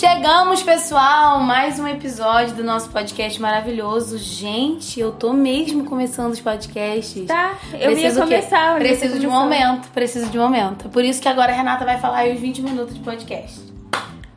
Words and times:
Chegamos, 0.00 0.62
pessoal! 0.62 1.40
Mais 1.40 1.78
um 1.78 1.86
episódio 1.86 2.54
do 2.54 2.64
nosso 2.64 2.88
podcast 2.88 3.38
maravilhoso. 3.38 4.16
Gente, 4.16 4.98
eu 4.98 5.12
tô 5.12 5.34
mesmo 5.34 5.84
começando 5.84 6.32
os 6.32 6.40
podcasts. 6.40 7.26
Tá, 7.26 7.52
eu 7.74 7.78
ia 7.80 7.86
Preciso 7.90 8.14
quê? 8.22 8.36
começar. 8.36 8.66
eu 8.68 8.72
ia 8.72 8.78
Preciso 8.78 9.18
de 9.18 9.26
um 9.26 9.30
momento, 9.30 9.88
preciso 9.90 10.30
de 10.30 10.38
um 10.38 10.42
momento. 10.42 10.88
Por 10.88 11.04
isso 11.04 11.20
que 11.20 11.28
agora 11.28 11.52
a 11.52 11.54
Renata 11.54 11.84
vai 11.84 11.98
falar 11.98 12.20
aí 12.20 12.34
os 12.34 12.40
20 12.40 12.62
minutos 12.62 12.94
de 12.94 13.00
podcast. 13.00 13.60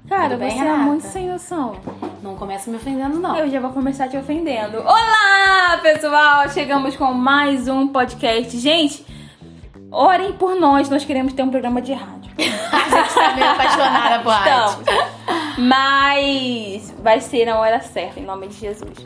Cara, 0.09 0.31
Tudo 0.31 0.39
bem, 0.39 0.49
você 0.51 0.57
é 0.57 0.63
Renata? 0.63 0.83
muito 0.83 1.03
sem 1.07 1.29
noção. 1.29 1.77
Não 2.21 2.35
começa 2.35 2.69
me 2.69 2.75
ofendendo, 2.75 3.17
não. 3.17 3.33
Eu 3.37 3.49
já 3.49 3.61
vou 3.61 3.69
começar 3.71 4.09
te 4.09 4.17
ofendendo. 4.17 4.79
Olá, 4.79 5.79
pessoal! 5.81 6.49
Chegamos 6.49 6.97
com 6.97 7.13
mais 7.13 7.69
um 7.69 7.87
podcast. 7.87 8.59
Gente, 8.59 9.05
orem 9.89 10.33
por 10.33 10.59
nós, 10.59 10.89
nós 10.89 11.05
queremos 11.05 11.31
ter 11.31 11.41
um 11.41 11.49
programa 11.49 11.81
de 11.81 11.93
rádio. 11.93 12.33
A 12.69 13.01
gente 13.01 13.13
tá 13.13 13.33
meio 13.33 13.49
apaixonada 13.49 14.19
por 14.23 14.29
rádio. 14.33 15.12
Mas 15.57 16.93
vai 17.01 17.21
ser 17.21 17.45
na 17.45 17.59
hora 17.59 17.81
certa, 17.81 18.19
em 18.19 18.25
nome 18.25 18.47
de 18.47 18.55
Jesus. 18.55 19.05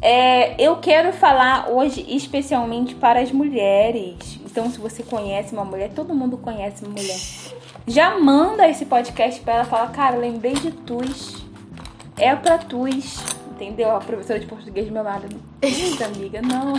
É, 0.00 0.54
eu 0.62 0.76
quero 0.76 1.12
falar 1.12 1.68
hoje 1.70 2.04
especialmente 2.08 2.94
para 2.94 3.20
as 3.20 3.32
mulheres. 3.32 4.38
Então, 4.44 4.70
se 4.70 4.78
você 4.78 5.02
conhece 5.02 5.52
uma 5.52 5.64
mulher, 5.64 5.90
todo 5.94 6.14
mundo 6.14 6.36
conhece 6.36 6.84
uma 6.84 6.92
mulher. 6.92 7.18
Já 7.86 8.18
manda 8.18 8.68
esse 8.68 8.86
podcast 8.86 9.40
para 9.40 9.54
ela 9.54 9.64
falar, 9.64 9.88
cara, 9.88 10.16
lembrei 10.16 10.54
de 10.54 10.70
tus. 10.70 11.44
É 12.16 12.34
pra 12.36 12.58
tus. 12.58 13.18
Entendeu? 13.50 13.90
A 13.90 13.98
professora 13.98 14.38
de 14.38 14.46
português 14.46 14.86
do 14.86 14.92
meu 14.92 15.02
lado. 15.02 15.26
Eita, 15.60 16.04
amiga, 16.04 16.40
não. 16.42 16.74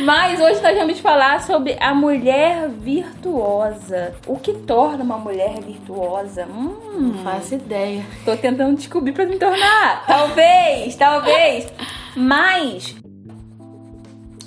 Mas 0.00 0.40
hoje 0.40 0.60
nós 0.62 0.76
vamos 0.76 0.98
falar 1.00 1.42
sobre 1.42 1.76
a 1.78 1.94
mulher 1.94 2.68
virtuosa. 2.68 4.14
O 4.26 4.38
que 4.38 4.52
torna 4.54 5.04
uma 5.04 5.18
mulher 5.18 5.60
virtuosa? 5.60 6.46
Hum, 6.46 6.74
Não 6.98 7.14
faço 7.24 7.54
ideia. 7.54 8.04
Tô 8.24 8.36
tentando 8.36 8.76
descobrir 8.76 9.12
pra 9.12 9.26
me 9.26 9.38
tornar. 9.38 10.04
Talvez, 10.06 10.96
talvez. 10.96 11.72
Mas 12.16 12.96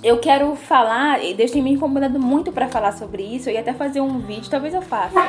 eu 0.03 0.17
quero 0.19 0.55
falar, 0.55 1.23
e 1.23 1.33
Deus 1.33 1.51
tem 1.51 1.61
me 1.61 1.71
incomodado 1.71 2.19
muito 2.19 2.51
pra 2.51 2.67
falar 2.67 2.91
sobre 2.93 3.23
isso. 3.23 3.49
Eu 3.49 3.53
ia 3.53 3.59
até 3.61 3.73
fazer 3.73 4.01
um 4.01 4.19
vídeo, 4.19 4.49
talvez 4.49 4.73
eu 4.73 4.81
faça. 4.81 5.23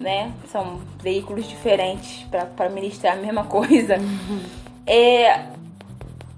Né? 0.00 0.30
São 0.50 0.80
veículos 1.02 1.46
diferentes 1.48 2.26
pra 2.56 2.68
ministrar 2.68 3.14
a 3.14 3.20
mesma 3.20 3.44
coisa. 3.44 3.96
É, 4.86 5.40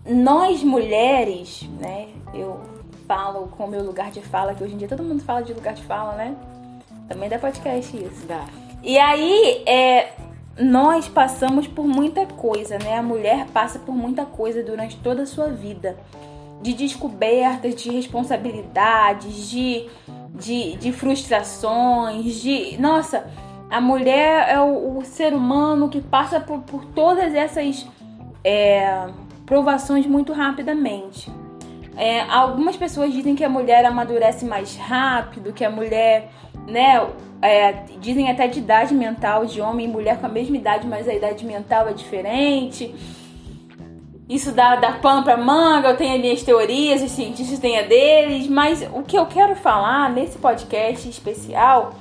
nós 0.06 0.62
mulheres, 0.62 1.68
né? 1.80 2.06
Eu 2.32 2.60
falo 3.08 3.48
com 3.56 3.64
o 3.64 3.68
meu 3.68 3.82
lugar 3.82 4.10
de 4.10 4.20
fala, 4.20 4.54
que 4.54 4.62
hoje 4.62 4.74
em 4.74 4.76
dia 4.76 4.86
todo 4.86 5.02
mundo 5.02 5.22
fala 5.22 5.42
de 5.42 5.54
lugar 5.54 5.72
de 5.72 5.82
fala, 5.82 6.12
né? 6.12 6.36
Também 7.08 7.28
dá 7.28 7.38
podcast 7.38 7.96
isso. 7.96 8.26
Dá. 8.26 8.44
E 8.82 8.98
aí, 8.98 9.64
é, 9.66 10.12
nós 10.58 11.08
passamos 11.08 11.66
por 11.66 11.86
muita 11.86 12.26
coisa, 12.26 12.78
né? 12.78 12.98
A 12.98 13.02
mulher 13.02 13.46
passa 13.46 13.78
por 13.78 13.94
muita 13.94 14.26
coisa 14.26 14.62
durante 14.62 14.96
toda 14.98 15.22
a 15.22 15.26
sua 15.26 15.48
vida. 15.48 15.96
De 16.60 16.74
descobertas, 16.74 17.76
de 17.76 17.90
responsabilidades, 17.90 19.48
de, 19.48 19.88
de, 20.34 20.76
de 20.76 20.92
frustrações, 20.92 22.34
de. 22.34 22.76
Nossa, 22.78 23.26
a 23.70 23.80
mulher 23.80 24.48
é 24.50 24.60
o, 24.60 24.98
o 24.98 25.04
ser 25.04 25.32
humano 25.32 25.88
que 25.88 26.00
passa 26.00 26.40
por, 26.40 26.60
por 26.60 26.84
todas 26.86 27.34
essas 27.34 27.86
é, 28.44 29.06
provações 29.46 30.04
muito 30.04 30.32
rapidamente. 30.32 31.30
É, 31.98 32.20
algumas 32.20 32.76
pessoas 32.76 33.12
dizem 33.12 33.34
que 33.34 33.42
a 33.42 33.48
mulher 33.48 33.84
amadurece 33.84 34.44
mais 34.44 34.76
rápido, 34.76 35.52
que 35.52 35.64
a 35.64 35.70
mulher, 35.70 36.30
né, 36.64 37.04
é, 37.42 37.72
dizem 38.00 38.30
até 38.30 38.46
de 38.46 38.60
idade 38.60 38.94
mental 38.94 39.44
de 39.44 39.60
homem 39.60 39.86
e 39.86 39.90
mulher 39.90 40.20
com 40.20 40.26
a 40.26 40.28
mesma 40.28 40.56
idade, 40.56 40.86
mas 40.86 41.08
a 41.08 41.12
idade 41.12 41.44
mental 41.44 41.88
é 41.88 41.92
diferente. 41.92 42.94
Isso 44.28 44.52
dá, 44.52 44.76
dá 44.76 44.92
pano 44.92 45.24
pra 45.24 45.36
manga, 45.36 45.88
eu 45.88 45.96
tenho 45.96 46.14
as 46.14 46.20
minhas 46.20 46.42
teorias, 46.44 47.02
os 47.02 47.10
cientistas 47.10 47.58
têm 47.58 47.80
a 47.80 47.82
deles, 47.82 48.46
mas 48.46 48.88
o 48.94 49.02
que 49.02 49.18
eu 49.18 49.26
quero 49.26 49.56
falar 49.56 50.08
nesse 50.08 50.38
podcast 50.38 51.08
especial 51.08 51.94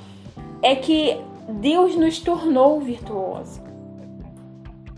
é 0.62 0.76
que 0.76 1.20
Deus 1.48 1.96
nos 1.96 2.20
tornou 2.20 2.78
virtuosos 2.78 3.67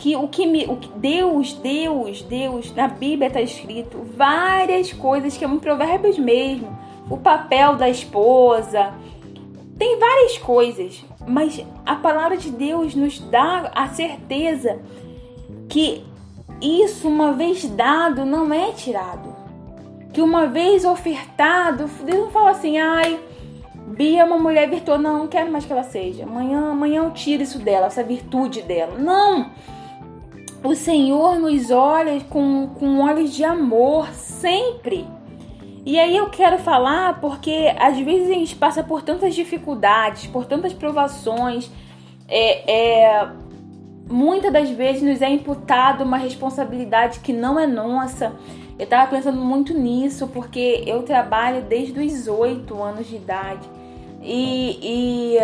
que 0.01 0.17
o 0.17 0.27
que 0.29 0.47
me, 0.47 0.65
o 0.65 0.77
que 0.77 0.89
Deus, 0.97 1.53
Deus, 1.53 2.23
Deus, 2.23 2.75
na 2.75 2.89
Bíblia 2.89 3.27
está 3.27 3.43
escrito 3.43 3.99
várias 4.17 4.95
coisas 4.95 5.37
que 5.37 5.45
é 5.45 5.49
em 5.49 5.59
Provérbios 5.59 6.19
mesmo, 6.19 6.75
o 7.11 7.19
papel 7.19 7.77
da 7.77 7.87
esposa, 7.87 8.95
tem 9.79 9.99
várias 9.99 10.39
coisas, 10.39 11.05
mas 11.27 11.63
a 11.85 11.97
palavra 11.97 12.39
de 12.39 12.51
Deus 12.51 12.95
nos 12.95 13.21
dá 13.21 13.71
a 13.75 13.89
certeza 13.89 14.81
que 15.69 16.03
isso 16.63 17.07
uma 17.07 17.35
vez 17.35 17.69
dado 17.69 18.25
não 18.25 18.51
é 18.55 18.73
tirado, 18.73 19.37
que 20.15 20.23
uma 20.23 20.47
vez 20.47 20.87
ofertado, 20.87 21.91
Deus 22.03 22.21
não 22.21 22.31
fala 22.31 22.53
assim, 22.53 22.79
ai 22.79 23.21
Bia 23.75 24.23
é 24.23 24.25
uma 24.25 24.39
mulher 24.39 24.71
virtuosa, 24.71 25.03
não, 25.03 25.19
não 25.19 25.27
quero 25.27 25.51
mais 25.51 25.67
que 25.67 25.73
ela 25.73 25.83
seja. 25.83 26.23
Amanhã, 26.23 26.71
amanhã 26.71 27.03
eu 27.03 27.11
tiro 27.11 27.43
isso 27.43 27.59
dela, 27.59 27.87
essa 27.87 28.05
virtude 28.05 28.63
dela. 28.63 28.97
Não! 28.97 29.51
O 30.63 30.75
Senhor 30.75 31.39
nos 31.39 31.71
olha 31.71 32.21
com, 32.29 32.69
com 32.79 33.01
olhos 33.01 33.33
de 33.33 33.43
amor 33.45 34.09
sempre. 34.13 35.07
E 35.87 35.99
aí 35.99 36.15
eu 36.15 36.29
quero 36.29 36.59
falar 36.59 37.19
porque 37.21 37.75
às 37.79 37.99
vezes 37.99 38.29
a 38.29 38.35
gente 38.35 38.55
passa 38.55 38.83
por 38.83 39.01
tantas 39.01 39.35
dificuldades, 39.35 40.27
por 40.27 40.45
tantas 40.45 40.75
provações. 40.75 41.71
É, 42.29 42.71
é, 42.71 43.29
muitas 44.09 44.53
das 44.53 44.69
vezes 44.69 45.03
nos 45.03 45.23
é 45.23 45.31
imputado 45.31 46.05
uma 46.05 46.19
responsabilidade 46.19 47.21
que 47.21 47.33
não 47.33 47.59
é 47.59 47.67
nossa. 47.67 48.33
Eu 48.79 48.87
tava 48.87 49.11
pensando 49.11 49.41
muito 49.41 49.73
nisso 49.73 50.29
porque 50.29 50.85
eu 50.87 51.03
trabalho 51.03 51.63
desde 51.63 51.99
os 51.99 52.29
8 52.29 52.83
anos 52.83 53.09
de 53.09 53.17
idade. 53.17 53.67
E, 54.23 54.79
e 54.83 55.39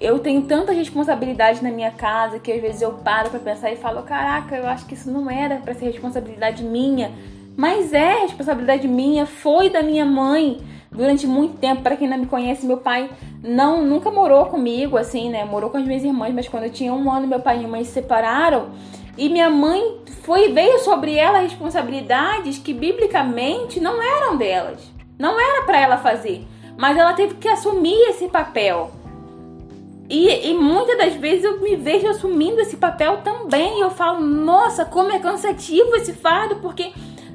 eu 0.00 0.18
tenho 0.18 0.42
tanta 0.42 0.72
responsabilidade 0.72 1.62
na 1.62 1.70
minha 1.70 1.90
casa 1.90 2.38
que 2.38 2.52
às 2.52 2.60
vezes 2.60 2.82
eu 2.82 2.92
paro 2.92 3.30
pra 3.30 3.40
pensar 3.40 3.72
e 3.72 3.76
falo: 3.76 4.02
caraca, 4.02 4.56
eu 4.56 4.66
acho 4.66 4.86
que 4.86 4.94
isso 4.94 5.10
não 5.10 5.30
era 5.30 5.56
pra 5.56 5.74
ser 5.74 5.86
responsabilidade 5.86 6.62
minha. 6.62 7.10
Mas 7.56 7.92
é 7.92 8.20
responsabilidade 8.20 8.86
minha, 8.86 9.26
foi 9.26 9.68
da 9.68 9.82
minha 9.82 10.04
mãe 10.04 10.58
durante 10.92 11.26
muito 11.26 11.58
tempo. 11.58 11.82
Para 11.82 11.96
quem 11.96 12.06
não 12.06 12.18
me 12.18 12.26
conhece, 12.26 12.64
meu 12.64 12.76
pai 12.76 13.10
não 13.42 13.84
nunca 13.84 14.10
morou 14.10 14.46
comigo, 14.46 14.96
assim, 14.96 15.28
né? 15.28 15.44
Morou 15.44 15.68
com 15.70 15.78
as 15.78 15.84
minhas 15.84 16.04
irmãs, 16.04 16.32
mas 16.32 16.48
quando 16.48 16.64
eu 16.64 16.70
tinha 16.70 16.92
um 16.92 17.10
ano, 17.10 17.26
meu 17.26 17.40
pai 17.40 17.56
e 17.56 17.58
minha 17.58 17.70
mãe 17.70 17.84
se 17.84 17.92
separaram. 17.92 18.68
E 19.16 19.28
minha 19.28 19.50
mãe 19.50 19.98
foi 20.22 20.52
veio 20.52 20.78
sobre 20.78 21.16
ela 21.16 21.40
responsabilidades 21.40 22.58
que 22.58 22.72
biblicamente 22.72 23.80
não 23.80 24.00
eram 24.00 24.36
delas. 24.36 24.92
Não 25.18 25.40
era 25.40 25.66
para 25.66 25.80
ela 25.80 25.96
fazer, 25.96 26.46
mas 26.76 26.96
ela 26.96 27.12
teve 27.12 27.34
que 27.34 27.48
assumir 27.48 27.98
esse 28.10 28.28
papel. 28.28 28.92
E, 30.08 30.48
e 30.48 30.54
muitas 30.54 30.96
das 30.96 31.14
vezes 31.14 31.44
eu 31.44 31.60
me 31.60 31.76
vejo 31.76 32.08
assumindo 32.08 32.60
esse 32.60 32.76
papel 32.76 33.18
também. 33.18 33.78
E 33.78 33.82
eu 33.82 33.90
falo, 33.90 34.20
nossa, 34.20 34.84
como 34.84 35.12
é 35.12 35.18
cansativo 35.18 35.94
esse 35.96 36.12
fardo, 36.12 36.56
porque 36.56 36.92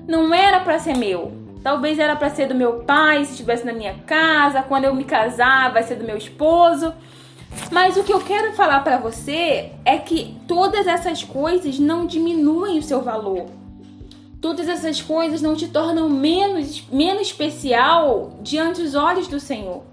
não 0.08 0.34
era 0.34 0.60
para 0.60 0.80
ser 0.80 0.98
meu. 0.98 1.32
Talvez 1.62 2.00
era 2.00 2.16
para 2.16 2.30
ser 2.30 2.48
do 2.48 2.56
meu 2.56 2.80
pai, 2.80 3.24
se 3.24 3.32
estivesse 3.32 3.66
na 3.66 3.74
minha 3.74 3.94
casa. 4.06 4.64
Quando 4.64 4.86
eu 4.86 4.96
me 4.96 5.04
casar, 5.04 5.72
vai 5.72 5.84
ser 5.84 5.96
do 5.96 6.04
meu 6.04 6.18
esposo. 6.18 6.94
Mas 7.72 7.96
o 7.96 8.04
que 8.04 8.12
eu 8.12 8.20
quero 8.20 8.54
falar 8.54 8.84
para 8.84 8.98
você 8.98 9.72
é 9.86 9.98
que 9.98 10.36
todas 10.48 10.88
essas 10.88 11.24
coisas 11.24 11.78
não 11.80 12.06
diminuem 12.06 12.80
o 12.80 12.84
seu 12.84 13.02
valor. 13.02 13.46
Todas 14.42 14.68
essas 14.68 15.02
coisas 15.02 15.42
não 15.42 15.56
te 15.56 15.68
tornam 15.68 16.10
menos, 16.10 16.84
menos 16.92 17.28
especial 17.28 18.32
diante 18.42 18.82
dos 18.82 18.96
olhos 18.96 19.28
do 19.28 19.40
Senhor. 19.40 19.93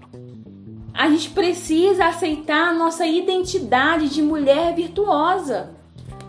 A 0.93 1.09
gente 1.09 1.29
precisa 1.29 2.05
aceitar 2.05 2.69
a 2.69 2.73
nossa 2.73 3.05
identidade 3.05 4.09
de 4.09 4.21
mulher 4.21 4.75
virtuosa. 4.75 5.71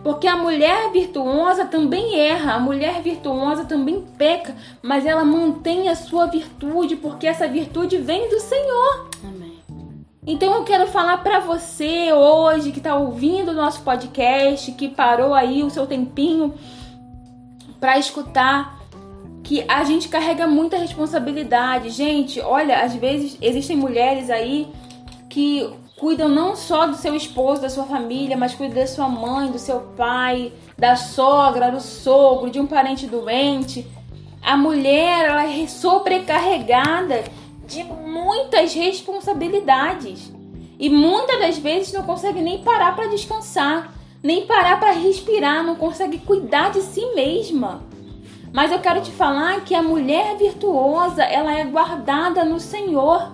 Porque 0.03 0.27
a 0.27 0.35
mulher 0.35 0.91
virtuosa 0.91 1.65
também 1.65 2.19
erra, 2.19 2.55
a 2.55 2.59
mulher 2.59 3.01
virtuosa 3.01 3.63
também 3.63 4.01
peca, 4.17 4.53
mas 4.81 5.05
ela 5.05 5.23
mantém 5.23 5.87
a 5.87 5.95
sua 5.95 6.25
virtude, 6.25 6.97
porque 6.97 7.25
essa 7.25 7.47
virtude 7.47 7.97
vem 7.97 8.29
do 8.29 8.39
Senhor. 8.39 9.09
Amém. 9.23 9.59
Então 10.27 10.53
eu 10.53 10.63
quero 10.63 10.87
falar 10.87 11.17
pra 11.17 11.39
você 11.39 12.11
hoje 12.11 12.73
que 12.73 12.81
tá 12.81 12.95
ouvindo 12.95 13.51
o 13.51 13.55
nosso 13.55 13.81
podcast, 13.81 14.73
que 14.73 14.89
parou 14.89 15.33
aí 15.33 15.63
o 15.63 15.69
seu 15.69 15.87
tempinho 15.87 16.53
pra 17.79 17.97
escutar, 17.97 18.82
que 19.43 19.65
a 19.67 19.83
gente 19.83 20.07
carrega 20.07 20.47
muita 20.47 20.77
responsabilidade. 20.77 21.89
Gente, 21.89 22.39
olha, 22.39 22.81
às 22.81 22.95
vezes 22.95 23.37
existem 23.41 23.75
mulheres 23.75 24.29
aí 24.29 24.67
que 25.29 25.69
cuidam 25.97 26.29
não 26.29 26.55
só 26.55 26.87
do 26.87 26.95
seu 26.95 27.13
esposo, 27.15 27.61
da 27.61 27.69
sua 27.69 27.83
família, 27.83 28.37
mas 28.37 28.55
cuidam 28.55 28.77
da 28.77 28.87
sua 28.87 29.09
mãe, 29.09 29.51
do 29.51 29.59
seu 29.59 29.81
pai, 29.97 30.53
da 30.77 30.95
sogra, 30.95 31.71
do 31.71 31.81
sogro, 31.81 32.49
de 32.49 32.59
um 32.59 32.65
parente 32.65 33.05
doente. 33.05 33.85
A 34.41 34.55
mulher, 34.55 35.25
ela 35.25 35.45
é 35.45 35.67
sobrecarregada 35.67 37.23
de 37.67 37.83
muitas 37.83 38.73
responsabilidades. 38.73 40.31
E 40.79 40.89
muitas 40.89 41.39
das 41.39 41.57
vezes 41.57 41.93
não 41.93 42.03
consegue 42.03 42.41
nem 42.41 42.63
parar 42.63 42.95
para 42.95 43.07
descansar. 43.07 43.93
nem 44.21 44.45
parar 44.45 44.79
para 44.79 44.93
respirar, 44.93 45.65
não 45.65 45.75
consegue 45.75 46.17
cuidar 46.19 46.71
de 46.71 46.81
si 46.81 47.05
mesma. 47.13 47.83
Mas 48.53 48.71
eu 48.71 48.77
quero 48.77 49.01
te 49.01 49.09
falar 49.09 49.61
que 49.61 49.73
a 49.73 49.81
mulher 49.81 50.37
virtuosa, 50.37 51.23
ela 51.23 51.57
é 51.57 51.65
guardada 51.65 52.45
no 52.45 52.59
Senhor. 52.59 53.31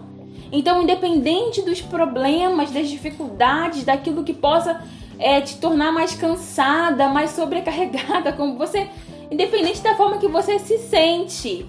Então, 0.49 0.81
independente 0.81 1.61
dos 1.61 1.81
problemas, 1.81 2.71
das 2.71 2.87
dificuldades, 2.87 3.83
daquilo 3.83 4.23
que 4.23 4.33
possa 4.33 4.81
é, 5.19 5.41
te 5.41 5.57
tornar 5.57 5.91
mais 5.91 6.15
cansada, 6.15 7.09
mais 7.09 7.31
sobrecarregada, 7.31 8.31
como 8.33 8.57
você, 8.57 8.89
independente 9.29 9.81
da 9.81 9.93
forma 9.93 10.19
que 10.19 10.27
você 10.29 10.57
se 10.57 10.77
sente, 10.77 11.65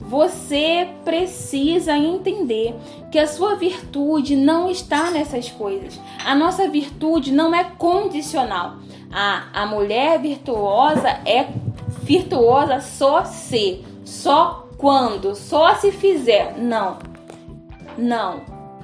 você 0.00 0.88
precisa 1.04 1.96
entender 1.96 2.74
que 3.12 3.18
a 3.18 3.28
sua 3.28 3.54
virtude 3.54 4.34
não 4.34 4.68
está 4.68 5.12
nessas 5.12 5.48
coisas. 5.48 6.00
A 6.24 6.34
nossa 6.34 6.68
virtude 6.68 7.30
não 7.30 7.54
é 7.54 7.62
condicional. 7.62 8.78
A, 9.12 9.62
a 9.62 9.66
mulher 9.66 10.18
virtuosa 10.20 11.08
é 11.24 11.46
virtuosa 12.02 12.80
só 12.80 13.24
se, 13.24 13.84
só 14.04 14.68
quando, 14.76 15.34
só 15.34 15.74
se 15.74 15.92
fizer. 15.92 16.58
Não. 16.58 16.98
Não. 17.96 18.40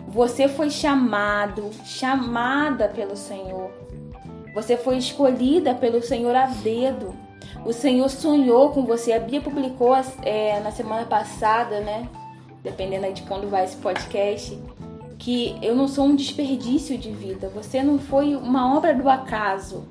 Você 0.08 0.48
foi 0.48 0.70
chamado, 0.70 1.70
chamada 1.84 2.88
pelo 2.88 3.16
Senhor. 3.16 3.70
Você 4.54 4.76
foi 4.76 4.96
escolhida 4.96 5.74
pelo 5.74 6.02
Senhor 6.02 6.34
a 6.34 6.46
dedo. 6.46 7.14
O 7.64 7.72
Senhor 7.72 8.08
sonhou 8.08 8.70
com 8.70 8.84
você. 8.84 9.12
A 9.12 9.20
Bia 9.20 9.40
publicou 9.40 9.94
é, 10.22 10.60
na 10.60 10.70
semana 10.70 11.04
passada, 11.04 11.80
né? 11.80 12.08
Dependendo 12.62 13.12
de 13.12 13.22
quando 13.22 13.48
vai 13.48 13.64
esse 13.64 13.76
podcast, 13.76 14.58
que 15.18 15.58
eu 15.60 15.74
não 15.74 15.88
sou 15.88 16.06
um 16.06 16.16
desperdício 16.16 16.96
de 16.96 17.10
vida. 17.10 17.50
Você 17.54 17.82
não 17.82 17.98
foi 17.98 18.34
uma 18.36 18.76
obra 18.76 18.94
do 18.94 19.08
acaso. 19.08 19.84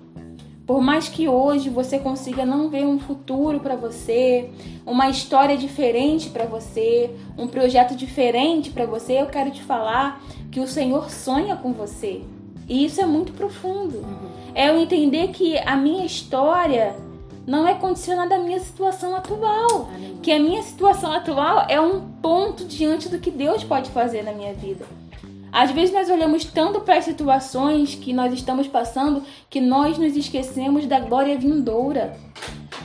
Por 0.68 0.82
mais 0.82 1.08
que 1.08 1.30
hoje 1.30 1.70
você 1.70 1.98
consiga 1.98 2.46
não 2.46 2.68
ver 2.68 2.86
um 2.86 3.00
futuro 3.00 3.62
para 3.62 3.78
você, 3.78 4.50
uma 4.86 5.10
história 5.10 5.56
diferente 5.58 6.30
para 6.30 6.46
você, 6.46 7.10
um 7.38 7.48
projeto 7.48 7.96
diferente 7.96 8.70
para 8.70 8.86
você, 8.86 9.22
eu 9.22 9.28
quero 9.28 9.50
te 9.50 9.64
falar 9.64 10.22
que 10.52 10.60
o 10.60 10.68
Senhor 10.68 11.10
sonha 11.10 11.56
com 11.56 11.72
você. 11.72 12.22
E 12.68 12.84
isso 12.84 13.00
é 13.00 13.06
muito 13.06 13.32
profundo. 13.32 14.00
Uhum. 14.00 14.30
É 14.54 14.68
eu 14.68 14.78
entender 14.78 15.30
que 15.30 15.58
a 15.60 15.78
minha 15.78 16.06
história 16.06 16.94
não 17.48 17.66
é 17.66 17.74
condicionada 17.74 18.36
à 18.36 18.40
minha 18.40 18.60
situação 18.60 19.16
atual. 19.16 19.90
Que 20.22 20.34
a 20.34 20.40
minha 20.40 20.62
situação 20.62 21.14
atual 21.14 21.66
é 21.70 21.80
um 21.80 22.02
ponto 22.22 22.66
diante 22.66 23.08
do 23.08 23.20
que 23.20 23.32
Deus 23.32 23.64
pode 23.64 23.90
fazer 23.92 24.22
na 24.22 24.34
minha 24.34 24.54
vida. 24.54 24.86
Às 25.58 25.72
vezes 25.72 25.92
nós 25.92 26.08
olhamos 26.08 26.46
tanto 26.46 26.82
para 26.82 26.98
as 27.00 27.06
situações 27.06 27.96
que 27.96 28.14
nós 28.14 28.32
estamos 28.32 28.68
passando 28.68 29.24
que 29.50 29.60
nós 29.60 29.98
nos 29.98 30.16
esquecemos 30.16 30.86
da 30.86 31.00
glória 31.00 31.36
vindoura. 31.36 32.16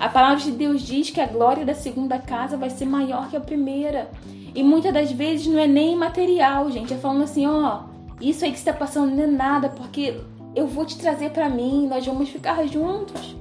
A 0.01 0.09
palavra 0.09 0.43
de 0.43 0.53
Deus 0.53 0.81
diz 0.81 1.11
que 1.11 1.21
a 1.21 1.27
glória 1.27 1.67
da 1.67 1.75
segunda 1.75 2.19
casa 2.19 2.57
vai 2.57 2.71
ser 2.71 2.87
maior 2.87 3.29
que 3.29 3.37
a 3.37 3.41
primeira. 3.41 4.11
E 4.55 4.63
muitas 4.63 4.91
das 4.91 5.13
vezes 5.13 5.47
não 5.49 5.59
é 5.59 5.67
nem 5.67 5.95
material, 5.95 6.71
gente. 6.71 6.95
É 6.95 6.97
falando 6.97 7.25
assim, 7.25 7.47
ó, 7.47 7.81
isso 8.19 8.43
aí 8.43 8.51
que 8.51 8.57
está 8.57 8.73
passando 8.73 9.15
não 9.15 9.25
é 9.25 9.27
nada, 9.27 9.69
porque 9.69 10.17
eu 10.57 10.67
vou 10.67 10.87
te 10.87 10.97
trazer 10.97 11.29
para 11.29 11.51
mim, 11.51 11.87
nós 11.87 12.07
vamos 12.07 12.31
ficar 12.31 12.67
juntos. 12.67 13.37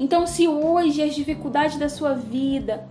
Então, 0.00 0.26
se 0.26 0.48
hoje 0.48 1.02
as 1.02 1.14
dificuldades 1.14 1.76
da 1.76 1.90
sua 1.90 2.14
vida, 2.14 2.88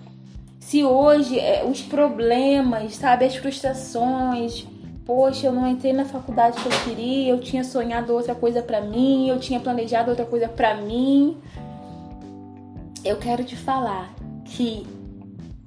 se 0.60 0.84
hoje 0.84 1.40
é, 1.40 1.66
os 1.66 1.82
problemas, 1.82 2.98
sabe, 2.98 3.26
as 3.26 3.36
frustrações, 3.36 4.68
poxa, 5.06 5.48
eu 5.48 5.54
não 5.54 5.68
entrei 5.68 5.94
na 5.94 6.06
faculdade 6.06 6.62
que 6.62 6.68
eu 6.68 6.84
queria, 6.84 7.30
eu 7.30 7.40
tinha 7.40 7.64
sonhado 7.64 8.14
outra 8.14 8.34
coisa 8.34 8.62
para 8.62 8.82
mim, 8.82 9.30
eu 9.30 9.40
tinha 9.40 9.60
planejado 9.60 10.10
outra 10.10 10.26
coisa 10.26 10.48
para 10.48 10.76
mim. 10.76 11.38
Eu 13.04 13.18
quero 13.18 13.44
te 13.44 13.56
falar 13.56 14.14
que 14.44 14.86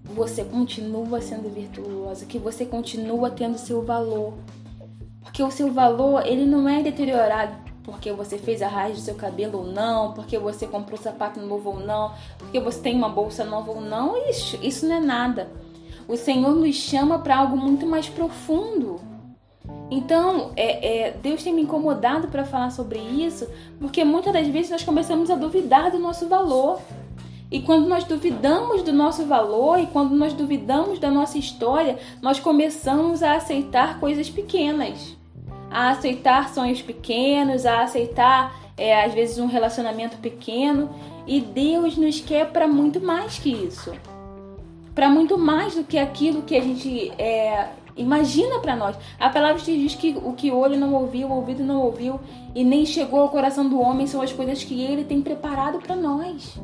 você 0.05 0.43
continua 0.43 1.21
sendo 1.21 1.49
virtuosa, 1.49 2.27
que 2.27 2.39
você 2.39 2.65
continua 2.65 3.31
tendo 3.31 3.57
seu 3.57 3.83
valor. 3.85 4.35
Porque 5.21 5.43
o 5.43 5.51
seu 5.51 5.73
valor, 5.73 6.27
ele 6.27 6.45
não 6.45 6.69
é 6.69 6.83
deteriorado 6.83 7.69
porque 7.89 8.13
você 8.13 8.37
fez 8.37 8.61
a 8.61 8.69
raiz 8.69 8.99
do 8.99 9.03
seu 9.03 9.15
cabelo 9.15 9.61
ou 9.61 9.67
não, 9.67 10.13
porque 10.13 10.39
você 10.39 10.67
comprou 10.67 10.99
sapato 10.99 11.41
novo 11.41 11.71
ou 11.71 11.81
não, 11.81 12.13
porque 12.37 12.61
você 12.61 12.79
tem 12.81 12.95
uma 12.95 13.09
bolsa 13.09 13.45
nova 13.47 13.71
ou 13.71 13.81
não, 13.81 14.29
isso, 14.29 14.59
isso 14.63 14.87
não 14.87 14.97
é 14.97 15.01
nada. 15.01 15.51
O 16.07 16.15
Senhor 16.15 16.55
nos 16.55 16.77
chama 16.77 17.19
para 17.19 17.39
algo 17.39 17.57
muito 17.57 17.87
mais 17.87 18.07
profundo. 18.07 19.01
Então, 19.91 20.53
é, 20.55 21.07
é, 21.09 21.11
Deus 21.13 21.43
tem 21.43 21.53
me 21.53 21.63
incomodado 21.63 22.29
para 22.29 22.45
falar 22.45 22.71
sobre 22.71 22.99
isso, 22.99 23.49
porque 23.81 24.05
muitas 24.05 24.33
das 24.33 24.47
vezes 24.49 24.71
nós 24.71 24.85
começamos 24.85 25.31
a 25.31 25.35
duvidar 25.35 25.91
do 25.91 25.99
nosso 25.99 26.29
valor. 26.29 26.81
E 27.51 27.61
quando 27.63 27.89
nós 27.89 28.05
duvidamos 28.05 28.83
do 28.83 28.93
nosso 28.93 29.25
valor 29.25 29.79
e 29.79 29.87
quando 29.87 30.15
nós 30.15 30.35
duvidamos 30.35 30.99
da 30.99 31.11
nossa 31.11 31.39
história, 31.39 31.99
nós 32.21 32.39
começamos 32.39 33.23
a 33.23 33.37
aceitar 33.37 33.99
coisas 33.99 34.29
pequenas 34.29 35.17
a 35.71 35.91
aceitar 35.91 36.49
sonhos 36.53 36.83
pequenos, 36.83 37.67
a 37.67 37.83
aceitar 37.83 38.55
é, 38.77 39.05
às 39.05 39.13
vezes 39.13 39.39
um 39.39 39.47
relacionamento 39.47 40.17
pequeno. 40.19 40.91
E 41.27 41.41
Deus 41.41 41.97
nos 41.97 42.21
quer 42.21 42.51
para 42.51 42.67
muito 42.67 43.01
mais 43.01 43.39
que 43.39 43.51
isso, 43.51 43.93
para 44.95 45.11
muito 45.11 45.37
mais 45.37 45.75
do 45.75 45.85
que 45.85 45.99
aquilo 45.99 46.43
que 46.43 46.57
a 46.57 46.61
gente 46.61 47.13
é, 47.19 47.69
imagina 47.99 48.59
para 48.61 48.77
nós. 48.77 48.97
A 49.19 49.29
palavra 49.29 49.61
diz 49.61 49.95
que 49.95 50.17
o 50.23 50.33
que 50.33 50.51
o 50.51 50.57
olho 50.57 50.79
não 50.79 50.95
ouviu, 50.95 51.29
o 51.29 51.35
ouvido 51.35 51.63
não 51.63 51.83
ouviu 51.83 52.19
e 52.55 52.65
nem 52.65 52.87
chegou 52.87 53.21
ao 53.21 53.29
coração 53.29 53.69
do 53.69 53.81
homem 53.81 54.07
são 54.07 54.23
as 54.23 54.33
coisas 54.33 54.65
que 54.65 54.81
Ele 54.81 55.05
tem 55.05 55.21
preparado 55.21 55.79
para 55.79 55.97
nós. 55.97 56.59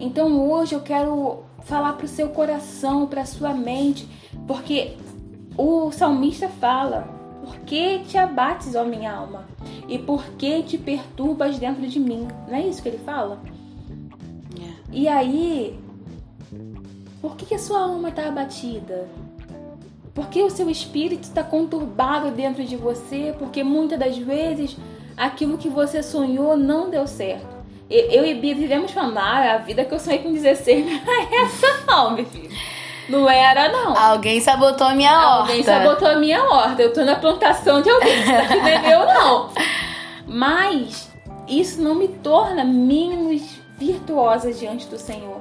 Então 0.00 0.48
hoje 0.50 0.74
eu 0.74 0.80
quero 0.80 1.44
falar 1.60 1.92
para 1.92 2.06
o 2.06 2.08
seu 2.08 2.30
coração, 2.30 3.06
para 3.06 3.24
sua 3.24 3.52
mente, 3.52 4.08
porque 4.46 4.96
o 5.56 5.90
salmista 5.92 6.48
fala 6.48 7.18
por 7.48 7.58
que 7.60 8.00
te 8.00 8.18
abates, 8.18 8.74
ó 8.74 8.84
minha 8.84 9.10
alma? 9.10 9.46
E 9.88 9.98
por 9.98 10.22
que 10.32 10.62
te 10.62 10.76
perturbas 10.76 11.58
dentro 11.58 11.86
de 11.86 11.98
mim? 11.98 12.28
Não 12.46 12.54
é 12.54 12.66
isso 12.66 12.82
que 12.82 12.88
ele 12.88 12.98
fala? 12.98 13.40
É. 14.60 14.74
E 14.92 15.08
aí, 15.08 15.78
por 17.22 17.36
que, 17.36 17.46
que 17.46 17.54
a 17.54 17.58
sua 17.58 17.80
alma 17.80 18.10
está 18.10 18.28
abatida? 18.28 19.08
Porque 20.18 20.42
o 20.42 20.50
seu 20.50 20.68
espírito 20.68 21.22
está 21.22 21.44
conturbado 21.44 22.32
dentro 22.32 22.64
de 22.64 22.74
você, 22.74 23.32
porque 23.38 23.62
muitas 23.62 23.96
das 23.96 24.18
vezes 24.18 24.76
aquilo 25.16 25.56
que 25.56 25.68
você 25.68 26.02
sonhou 26.02 26.56
não 26.56 26.90
deu 26.90 27.06
certo. 27.06 27.46
Eu 27.88 28.26
e 28.26 28.34
Bia 28.34 28.52
vivemos 28.52 28.90
falando, 28.90 29.16
ah, 29.16 29.52
a 29.52 29.58
vida 29.58 29.84
que 29.84 29.94
eu 29.94 29.98
sonhei 30.00 30.18
com 30.18 30.32
16 30.32 30.86
não 30.86 31.12
é 31.12 31.44
essa 31.44 31.66
não, 31.86 32.10
meu 32.10 32.24
filho. 32.24 32.50
Não 33.08 33.30
era, 33.30 33.68
não. 33.68 33.96
Alguém 33.96 34.40
sabotou 34.40 34.88
a 34.88 34.94
minha 34.96 35.12
horta. 35.12 35.52
Alguém 35.52 35.62
sabotou 35.62 36.08
a 36.08 36.16
minha 36.16 36.42
horta. 36.42 36.82
Eu 36.82 36.92
tô 36.92 37.04
na 37.04 37.14
plantação 37.14 37.80
de 37.80 37.88
alguém. 37.88 38.20
Isso 38.20 38.32
aqui 38.32 38.56
não 38.56 38.66
é 38.66 38.78
meu, 38.80 39.06
não. 39.06 39.50
Mas 40.26 41.12
isso 41.46 41.80
não 41.80 41.94
me 41.94 42.08
torna 42.08 42.64
menos 42.64 43.60
virtuosa 43.78 44.52
diante 44.52 44.88
do 44.88 44.98
Senhor. 44.98 45.40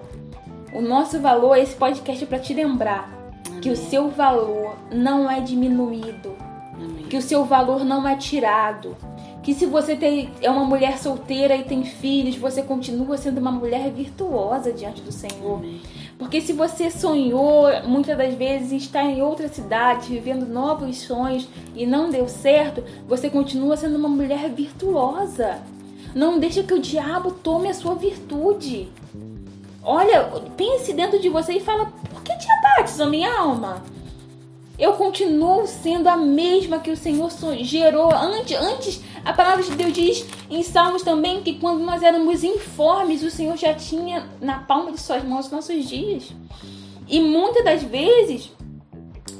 O 0.72 0.84
nosso 0.84 1.20
valor, 1.20 1.58
esse 1.58 1.76
podcast 1.76 2.24
é 2.24 2.28
para 2.28 2.38
te 2.38 2.54
lembrar. 2.54 3.17
Que 3.62 3.70
o 3.70 3.76
seu 3.76 4.10
valor 4.10 4.76
não 4.92 5.30
é 5.30 5.40
diminuído. 5.40 6.36
Amém. 6.74 7.06
Que 7.06 7.18
o 7.18 7.22
seu 7.22 7.46
valor 7.46 7.84
não 7.84 8.08
é 8.08 8.16
tirado 8.16 8.96
que 9.48 9.54
se 9.54 9.66
você 9.66 9.96
tem, 9.96 10.30
é 10.42 10.52
uma 10.52 10.66
mulher 10.66 10.98
solteira 10.98 11.56
e 11.56 11.64
tem 11.64 11.82
filhos, 11.82 12.36
você 12.36 12.62
continua 12.62 13.18
sendo 13.18 13.38
uma 13.38 13.50
mulher 13.50 13.90
virtuosa 13.94 14.74
diante 14.74 15.02
do 15.02 15.10
Senhor. 15.10 15.60
Amém. 15.60 15.80
Porque 16.20 16.42
se 16.42 16.52
você 16.52 16.92
sonhou 16.92 17.64
muitas 17.86 18.18
das 18.18 18.34
vezes 18.34 18.74
estar 18.74 19.06
em 19.06 19.22
outra 19.22 19.48
cidade, 19.48 20.10
vivendo 20.10 20.46
novos 20.46 20.98
sonhos 20.98 21.48
e 21.74 21.86
não 21.86 22.10
deu 22.10 22.28
certo, 22.28 22.84
você 23.08 23.30
continua 23.30 23.78
sendo 23.78 23.96
uma 23.96 24.10
mulher 24.10 24.50
virtuosa. 24.50 25.62
Não 26.14 26.38
deixa 26.38 26.62
que 26.62 26.74
o 26.74 26.82
diabo 26.82 27.32
tome 27.32 27.70
a 27.70 27.74
sua 27.74 27.96
virtude. 27.96 28.90
Olha, 29.82 30.24
pense 30.58 30.92
dentro 30.92 31.22
de 31.22 31.30
você 31.30 31.54
e 31.54 31.62
fala: 31.62 31.94
abates, 32.50 33.00
a 33.00 33.06
minha 33.06 33.32
alma? 33.40 33.84
Eu 34.78 34.94
continuo 34.94 35.66
sendo 35.66 36.08
a 36.08 36.16
mesma 36.16 36.80
que 36.80 36.92
o 36.92 36.98
Senhor 36.98 37.32
gerou 37.62 38.14
antes. 38.14 38.56
Antes, 38.56 39.02
a 39.26 39.34
palavra 39.34 39.64
de 39.64 39.72
Deus 39.72 39.92
diz 39.92 40.26
em 40.50 40.62
Salmos 40.62 41.02
também 41.02 41.42
que 41.42 41.56
quando 41.60 41.84
nós 41.84 42.04
éramos 42.04 42.44
informes, 42.44 43.24
o 43.24 43.32
Senhor 43.32 43.58
já 43.58 43.74
tinha 43.74 44.30
na 44.40 44.60
palma 44.60 44.92
de 44.92 45.00
suas 45.00 45.24
mãos 45.24 45.50
nossos 45.50 45.84
dias. 45.86 46.32
E 47.08 47.20
muitas 47.20 47.66
das 47.66 47.82
vezes, 47.82 48.52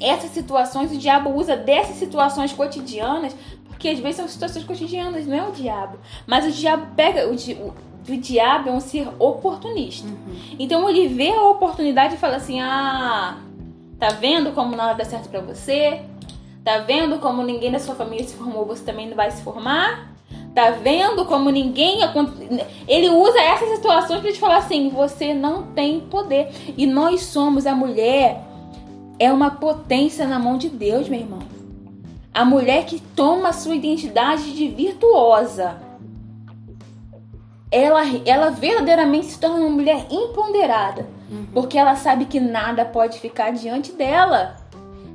essas 0.00 0.30
situações, 0.30 0.90
o 0.90 0.98
diabo 0.98 1.30
usa 1.30 1.56
dessas 1.56 1.96
situações 1.96 2.52
cotidianas, 2.52 3.36
porque 3.68 3.90
às 3.90 3.98
vezes 4.00 4.16
são 4.16 4.26
situações 4.26 4.64
cotidianas, 4.64 5.24
não 5.24 5.36
é 5.36 5.48
o 5.48 5.52
diabo. 5.52 5.98
Mas 6.26 6.46
o 6.46 6.50
diabo 6.50 6.88
pega. 6.96 7.28
O, 7.28 7.74
o, 8.12 8.16
diabo 8.16 8.68
é 8.68 8.72
um 8.72 8.80
ser 8.80 9.08
oportunista. 9.18 10.06
Uhum. 10.06 10.56
Então 10.58 10.88
ele 10.88 11.08
vê 11.08 11.30
a 11.30 11.42
oportunidade 11.42 12.14
e 12.14 12.18
fala 12.18 12.36
assim: 12.36 12.60
ah 12.60 13.38
Tá 13.98 14.10
vendo 14.10 14.52
como 14.52 14.76
nada 14.76 14.94
dá 14.94 15.04
certo 15.04 15.28
para 15.28 15.40
você? 15.40 16.02
Tá 16.62 16.78
vendo 16.78 17.18
como 17.18 17.42
ninguém 17.42 17.72
da 17.72 17.80
sua 17.80 17.96
família 17.96 18.26
se 18.26 18.36
formou, 18.36 18.64
você 18.64 18.84
também 18.84 19.08
não 19.08 19.16
vai 19.16 19.30
se 19.30 19.42
formar? 19.42 20.12
Tá 20.54 20.70
vendo 20.70 21.24
como 21.24 21.50
ninguém. 21.50 21.98
Ele 22.86 23.10
usa 23.10 23.40
essas 23.40 23.70
situações 23.70 24.20
pra 24.20 24.32
te 24.32 24.38
falar 24.38 24.58
assim: 24.58 24.88
você 24.88 25.34
não 25.34 25.64
tem 25.72 26.00
poder. 26.00 26.48
E 26.76 26.86
nós 26.86 27.22
somos 27.22 27.66
a 27.66 27.74
mulher, 27.74 28.44
é 29.18 29.32
uma 29.32 29.50
potência 29.50 30.26
na 30.28 30.38
mão 30.38 30.56
de 30.56 30.68
Deus, 30.68 31.08
meu 31.08 31.20
irmão. 31.20 31.40
A 32.32 32.44
mulher 32.44 32.84
que 32.84 33.00
toma 33.00 33.48
a 33.48 33.52
sua 33.52 33.74
identidade 33.74 34.54
de 34.54 34.68
virtuosa. 34.68 35.87
Ela, 37.70 38.02
ela 38.24 38.50
verdadeiramente 38.50 39.26
se 39.26 39.38
torna 39.38 39.56
uma 39.56 39.70
mulher 39.70 40.06
empoderada. 40.10 41.06
Uhum. 41.30 41.46
Porque 41.52 41.76
ela 41.78 41.96
sabe 41.96 42.24
que 42.24 42.40
nada 42.40 42.84
pode 42.84 43.18
ficar 43.18 43.52
diante 43.52 43.92
dela. 43.92 44.56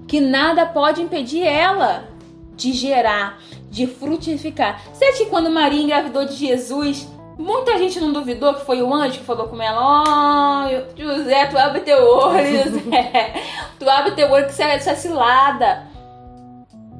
Que 0.07 0.19
nada 0.19 0.65
pode 0.65 1.01
impedir 1.01 1.43
ela 1.43 2.07
de 2.55 2.71
gerar, 2.71 3.39
de 3.69 3.87
frutificar. 3.87 4.81
Você 4.93 5.05
acha 5.05 5.17
que 5.23 5.29
quando 5.29 5.49
Maria 5.49 5.81
engravidou 5.81 6.25
de 6.25 6.35
Jesus, 6.35 7.07
muita 7.37 7.77
gente 7.77 7.99
não 7.99 8.13
duvidou 8.13 8.53
que 8.53 8.65
foi 8.65 8.81
o 8.81 8.93
anjo 8.93 9.19
que 9.19 9.25
falou 9.25 9.47
com 9.47 9.61
ela: 9.61 10.63
Oh, 10.65 11.01
José, 11.01 11.45
tu 11.47 11.57
abre 11.57 11.81
teu 11.81 11.97
olho, 11.97 12.63
José. 12.69 13.33
tu 13.79 13.89
abre 13.89 14.11
teu 14.11 14.29
olho 14.29 14.45
que 14.45 14.53
você 14.53 14.63
é 14.63 14.75
essa 14.75 14.95
cilada. 14.95 15.92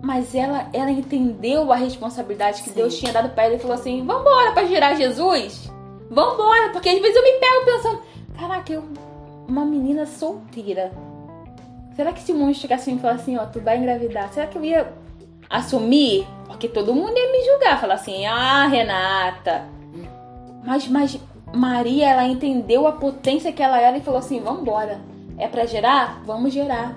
Mas 0.04 0.36
ela, 0.36 0.68
ela 0.74 0.92
entendeu 0.92 1.72
a 1.72 1.78
responsabilidade 1.78 2.62
que 2.62 2.70
Sim. 2.72 2.76
Deus 2.76 3.00
tinha 3.00 3.14
dado 3.14 3.30
para 3.30 3.46
ela 3.46 3.56
e 3.56 3.60
falou 3.60 3.78
assim: 3.78 4.06
Vambora 4.06 4.52
para 4.52 4.68
gerar 4.68 4.96
Jesus? 4.96 5.72
Vambora, 6.10 6.72
porque 6.74 6.90
às 6.90 7.00
vezes 7.00 7.16
eu 7.16 7.24
me 7.24 7.40
pego 7.40 7.66
pensando: 7.66 8.02
Caraca, 8.38 8.74
eu, 8.74 8.84
uma 9.48 9.64
menina 9.64 10.06
solteira. 10.06 10.92
Será 11.96 12.12
que 12.12 12.22
se 12.22 12.34
o 12.34 12.36
mundo 12.36 12.54
chegasse 12.54 12.92
e 12.92 12.94
me 12.94 13.00
falasse 13.00 13.22
assim: 13.22 13.38
Ó, 13.38 13.46
tu 13.46 13.62
vai 13.62 13.78
engravidar? 13.78 14.28
Será 14.34 14.46
que 14.46 14.58
eu 14.58 14.66
ia 14.66 14.94
assumir, 15.50 16.28
porque 16.48 16.68
todo 16.68 16.94
mundo 16.94 17.18
ia 17.18 17.32
me 17.32 17.46
julgar, 17.46 17.80
falar 17.80 17.94
assim: 17.94 18.26
"Ah, 18.26 18.68
Renata". 18.68 19.64
Mas 20.66 20.86
mas 20.90 21.18
Maria, 21.56 22.10
ela 22.10 22.26
entendeu 22.26 22.86
a 22.86 22.92
potência 22.92 23.54
que 23.54 23.64
ela 23.64 23.80
era 23.80 23.98
e 23.98 24.02
falou 24.02 24.20
assim: 24.20 24.42
"Vamos 24.42 24.64
embora. 24.64 25.00
É 25.38 25.48
para 25.48 25.66
gerar? 25.66 26.22
Vamos 26.26 26.52
gerar". 26.52 26.94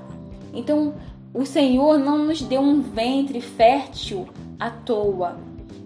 Então, 0.52 0.94
o 1.33 1.45
Senhor 1.45 1.99
não 1.99 2.18
nos 2.18 2.40
deu 2.42 2.61
um 2.61 2.80
ventre 2.80 3.40
fértil 3.40 4.28
à 4.59 4.71
toa. 4.71 5.37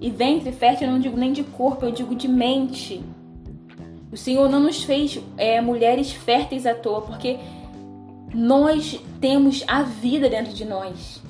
E 0.01 0.11
ventre 0.11 0.53
fértil 0.53 0.87
eu 0.87 0.93
não 0.93 1.01
digo 1.01 1.17
nem 1.17 1.33
de 1.33 1.43
corpo, 1.43 1.85
eu 1.85 1.93
digo 1.93 2.15
de 2.15 2.29
mente. 2.29 3.03
O 4.13 4.17
Senhor 4.17 4.49
não 4.49 4.61
nos 4.61 4.83
fez 4.83 5.21
é, 5.37 5.61
mulheres 5.61 6.13
férteis 6.13 6.67
à 6.67 6.75
toa, 6.75 7.03
porque 7.03 7.39
nós 8.35 9.01
temos 9.21 9.65
a 9.67 9.83
vida 9.83 10.29
dentro 10.29 10.53
de 10.53 10.65
nós. 10.65 11.21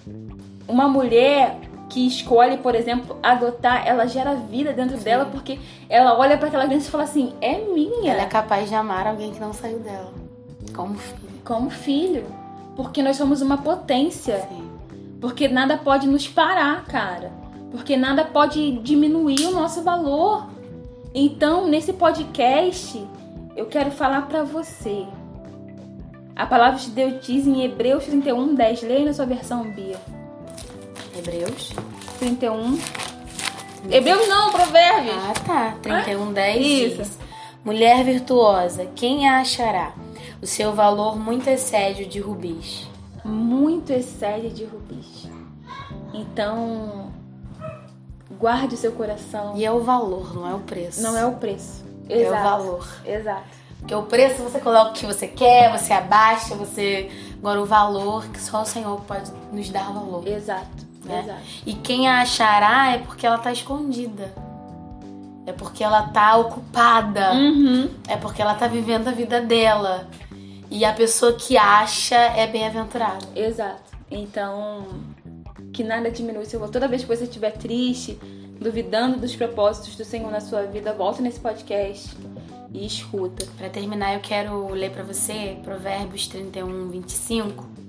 Uma 0.68 0.88
mulher 0.88 1.58
que 1.90 2.06
escolhe, 2.06 2.56
por 2.58 2.74
exemplo, 2.74 3.18
adotar, 3.22 3.86
ela 3.86 4.06
gera 4.06 4.34
vida 4.34 4.72
dentro 4.72 4.96
Sim. 4.96 5.04
dela 5.04 5.26
porque 5.26 5.58
ela 5.88 6.16
olha 6.16 6.38
para 6.38 6.46
aquela 6.46 6.66
criança 6.66 6.88
e 6.88 6.90
fala 6.90 7.04
assim: 7.04 7.34
é 7.40 7.58
minha. 7.58 8.12
Ela 8.12 8.22
é 8.22 8.26
capaz 8.26 8.68
de 8.68 8.74
amar 8.74 9.06
alguém 9.06 9.32
que 9.32 9.40
não 9.40 9.52
saiu 9.52 9.80
dela, 9.80 10.12
como 10.74 10.94
filho. 10.94 11.30
Como 11.44 11.70
filho. 11.70 12.24
Porque 12.82 13.02
nós 13.02 13.18
somos 13.18 13.42
uma 13.42 13.58
potência. 13.58 14.40
Sim. 14.48 14.70
Porque 15.20 15.46
nada 15.46 15.76
pode 15.76 16.08
nos 16.08 16.26
parar, 16.26 16.82
cara. 16.86 17.30
Porque 17.70 17.94
nada 17.94 18.24
pode 18.24 18.78
diminuir 18.78 19.46
o 19.48 19.50
nosso 19.50 19.82
valor. 19.82 20.46
Então, 21.14 21.68
nesse 21.68 21.92
podcast, 21.92 23.06
eu 23.54 23.66
quero 23.66 23.90
falar 23.90 24.22
para 24.28 24.44
você. 24.44 25.04
A 26.34 26.46
palavra 26.46 26.80
de 26.80 26.88
Deus 26.88 27.20
diz 27.20 27.46
em 27.46 27.62
Hebreus 27.62 28.06
31, 28.06 28.54
10. 28.54 28.82
Leia 28.82 29.04
na 29.04 29.12
sua 29.12 29.26
versão, 29.26 29.70
Bia. 29.72 30.00
Hebreus 31.14 31.74
31. 32.18 32.78
Hebreus 33.90 34.26
não, 34.26 34.52
Provérbios. 34.52 35.16
Ah, 35.16 35.34
tá. 35.46 35.74
31, 35.82 36.30
ah, 36.30 36.32
10 36.32 36.66
Isso. 36.66 36.96
diz. 36.96 37.18
Mulher 37.62 38.02
virtuosa, 38.04 38.86
quem 38.96 39.28
a 39.28 39.40
achará? 39.40 39.92
O 40.42 40.46
seu 40.46 40.72
valor 40.72 41.18
muito 41.18 41.48
excede 41.48 42.04
o 42.04 42.08
de 42.08 42.20
rubis. 42.20 42.88
Muito 43.24 43.92
excede 43.92 44.50
de 44.50 44.64
rubis. 44.64 45.28
Então, 46.14 47.12
guarde 48.38 48.74
o 48.74 48.78
seu 48.78 48.92
coração. 48.92 49.56
E 49.56 49.64
é 49.64 49.70
o 49.70 49.80
valor, 49.80 50.34
não 50.34 50.48
é 50.48 50.54
o 50.54 50.60
preço. 50.60 51.02
Não 51.02 51.16
é 51.16 51.26
o 51.26 51.32
preço. 51.32 51.84
Exato. 52.08 52.34
É 52.34 52.40
o 52.40 52.42
valor. 52.42 52.88
Exato. 53.04 53.60
Porque 53.78 53.94
o 53.94 54.02
preço 54.02 54.42
você 54.42 54.60
coloca 54.60 54.90
o 54.90 54.92
que 54.94 55.06
você 55.06 55.26
quer, 55.26 55.76
você 55.76 55.92
abaixa, 55.92 56.54
você. 56.54 57.10
Agora 57.38 57.60
o 57.60 57.66
valor, 57.66 58.26
que 58.26 58.40
só 58.40 58.62
o 58.62 58.66
Senhor 58.66 59.00
pode 59.02 59.30
nos 59.52 59.68
dar 59.70 59.92
valor. 59.92 60.26
Exato. 60.26 60.86
Né? 61.04 61.20
Exato. 61.20 61.40
E 61.66 61.74
quem 61.74 62.08
a 62.08 62.20
achará 62.20 62.92
é 62.92 62.98
porque 62.98 63.26
ela 63.26 63.38
tá 63.38 63.52
escondida. 63.52 64.32
É 65.46 65.52
porque 65.52 65.82
ela 65.82 66.02
tá 66.08 66.36
ocupada. 66.36 67.32
Uhum. 67.32 67.88
É 68.06 68.16
porque 68.16 68.42
ela 68.42 68.54
tá 68.54 68.66
vivendo 68.66 69.08
a 69.08 69.12
vida 69.12 69.40
dela. 69.40 70.06
E 70.70 70.84
a 70.84 70.92
pessoa 70.92 71.32
que 71.32 71.56
acha 71.56 72.16
é 72.16 72.46
bem-aventurada. 72.46 73.26
Exato. 73.34 73.90
Então, 74.10 74.86
que 75.72 75.82
nada 75.82 76.10
diminui 76.10 76.46
seu 76.46 76.60
valor. 76.60 76.72
Toda 76.72 76.88
vez 76.88 77.02
que 77.02 77.08
você 77.08 77.24
estiver 77.24 77.52
triste, 77.52 78.18
duvidando 78.60 79.18
dos 79.18 79.34
propósitos 79.34 79.96
do 79.96 80.04
Senhor 80.04 80.30
na 80.30 80.40
sua 80.40 80.62
vida, 80.62 80.92
volta 80.92 81.20
nesse 81.20 81.40
podcast 81.40 82.16
e 82.72 82.86
escuta. 82.86 83.46
Para 83.58 83.68
terminar, 83.68 84.14
eu 84.14 84.20
quero 84.20 84.68
ler 84.70 84.90
para 84.90 85.02
você 85.02 85.58
Provérbios 85.64 86.28
31, 86.28 86.88
25 86.88 87.80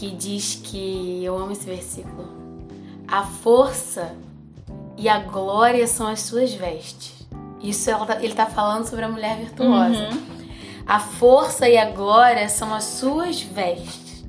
que 0.00 0.10
diz 0.10 0.58
que 0.64 1.22
eu 1.22 1.36
amo 1.36 1.52
esse 1.52 1.66
versículo. 1.66 2.26
A 3.06 3.22
força 3.22 4.14
e 4.96 5.10
a 5.10 5.18
glória 5.18 5.86
são 5.86 6.06
as 6.06 6.20
suas 6.20 6.54
vestes. 6.54 7.26
Isso 7.62 7.90
tá, 8.06 8.16
ele 8.16 8.28
está 8.28 8.46
falando 8.46 8.86
sobre 8.86 9.04
a 9.04 9.08
mulher 9.08 9.36
virtuosa. 9.36 10.08
Uhum. 10.08 10.39
A 10.90 10.98
força 10.98 11.68
e 11.68 11.78
a 11.78 11.88
glória 11.88 12.48
são 12.48 12.74
as 12.74 12.82
suas 12.82 13.40
vestes. 13.40 14.24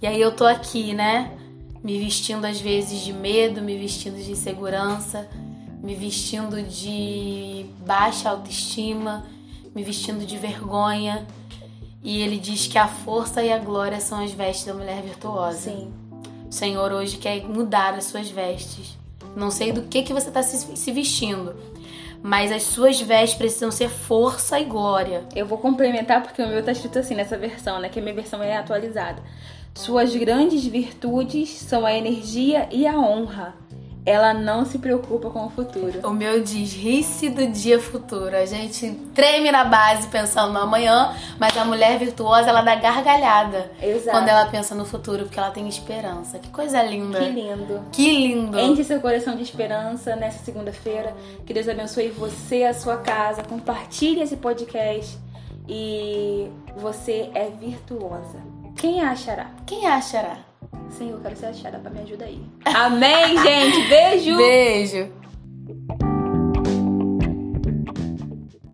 E 0.00 0.06
aí 0.06 0.20
eu 0.20 0.30
tô 0.30 0.44
aqui, 0.44 0.94
né? 0.94 1.36
Me 1.82 1.98
vestindo 1.98 2.44
às 2.44 2.60
vezes 2.60 3.00
de 3.00 3.12
medo, 3.12 3.60
me 3.60 3.76
vestindo 3.76 4.16
de 4.16 4.30
insegurança, 4.30 5.28
me 5.82 5.96
vestindo 5.96 6.62
de 6.62 7.66
baixa 7.84 8.30
autoestima, 8.30 9.26
me 9.74 9.82
vestindo 9.82 10.24
de 10.24 10.38
vergonha 10.38 11.26
e 12.04 12.22
ele 12.22 12.38
diz 12.38 12.68
que 12.68 12.78
a 12.78 12.86
força 12.86 13.42
e 13.42 13.52
a 13.52 13.58
glória 13.58 14.00
são 14.00 14.22
as 14.22 14.30
vestes 14.30 14.66
da 14.66 14.74
mulher 14.74 15.02
virtuosa. 15.02 15.72
Sim. 15.72 15.92
O 16.48 16.52
Senhor 16.52 16.92
hoje 16.92 17.16
quer 17.16 17.42
mudar 17.48 17.94
as 17.94 18.04
suas 18.04 18.30
vestes. 18.30 18.96
Não 19.34 19.50
sei 19.50 19.72
do 19.72 19.82
que, 19.82 20.04
que 20.04 20.12
você 20.12 20.28
está 20.28 20.40
se 20.40 20.92
vestindo, 20.92 21.52
mas 22.24 22.50
as 22.50 22.62
suas 22.62 22.98
vestes 23.02 23.36
precisam 23.36 23.70
ser 23.70 23.90
força 23.90 24.58
e 24.58 24.64
glória. 24.64 25.24
Eu 25.36 25.44
vou 25.44 25.58
complementar 25.58 26.22
porque 26.22 26.40
o 26.40 26.48
meu 26.48 26.60
está 26.60 26.72
escrito 26.72 26.98
assim 26.98 27.14
nessa 27.14 27.36
versão, 27.36 27.78
né? 27.78 27.90
Que 27.90 27.98
a 27.98 28.02
minha 28.02 28.14
versão 28.14 28.42
é 28.42 28.56
atualizada. 28.56 29.22
Suas 29.74 30.16
grandes 30.16 30.64
virtudes 30.64 31.50
são 31.50 31.84
a 31.84 31.92
energia 31.92 32.66
e 32.72 32.86
a 32.86 32.98
honra 32.98 33.54
ela 34.06 34.34
não 34.34 34.66
se 34.66 34.78
preocupa 34.78 35.30
com 35.30 35.46
o 35.46 35.50
futuro. 35.50 36.06
O 36.06 36.10
meu 36.10 36.42
diz 36.42 36.74
ri-se 36.74 37.30
do 37.30 37.46
dia 37.46 37.80
futuro. 37.80 38.36
A 38.36 38.44
gente 38.44 38.90
treme 39.14 39.50
na 39.50 39.64
base 39.64 40.08
pensando 40.08 40.52
no 40.52 40.58
amanhã, 40.60 41.16
mas 41.38 41.56
a 41.56 41.64
mulher 41.64 41.98
virtuosa 41.98 42.50
ela 42.50 42.60
dá 42.60 42.74
gargalhada 42.74 43.70
Exato. 43.80 44.10
quando 44.10 44.28
ela 44.28 44.44
pensa 44.46 44.74
no 44.74 44.84
futuro, 44.84 45.24
porque 45.24 45.38
ela 45.38 45.50
tem 45.50 45.66
esperança. 45.66 46.38
Que 46.38 46.50
coisa 46.50 46.82
linda. 46.82 47.18
Que 47.18 47.30
lindo. 47.30 47.80
Que 47.90 48.10
lindo. 48.10 48.58
Enche 48.58 48.84
seu 48.84 49.00
coração 49.00 49.36
de 49.36 49.42
esperança 49.42 50.14
nessa 50.16 50.44
segunda-feira. 50.44 51.16
Que 51.46 51.54
Deus 51.54 51.68
abençoe 51.68 52.08
você, 52.08 52.64
a 52.64 52.74
sua 52.74 52.98
casa. 52.98 53.42
Compartilhe 53.42 54.20
esse 54.20 54.36
podcast. 54.36 55.18
E 55.66 56.50
você 56.76 57.30
é 57.34 57.48
virtuosa. 57.48 58.38
Quem 58.76 59.00
achará? 59.00 59.50
Quem 59.64 59.86
achará? 59.86 60.38
Senhor, 60.90 61.20
quero 61.20 61.36
ser 61.36 61.46
achada 61.46 61.78
para 61.78 61.90
tá? 61.90 61.96
me 61.96 62.02
ajudar 62.02 62.26
aí. 62.26 62.42
Amém, 62.64 63.38
gente. 63.38 63.88
Beijo. 63.88 64.36
Beijo. 64.36 65.12